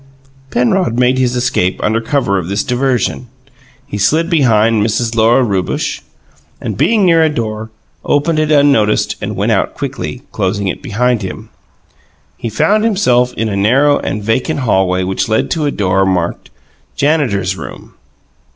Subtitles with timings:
[0.49, 3.27] Penrod made his escape under cover of this diversion:
[3.85, 5.15] he slid behind Mrs.
[5.15, 6.01] Lora Rewbush,
[6.59, 7.69] and being near a door,
[8.03, 11.49] opened it unnoticed and went out quickly, closing it behind him.
[12.35, 16.49] He found himself in a narrow and vacant hallway which led to a door marked
[16.95, 17.93] "Janitor's Room."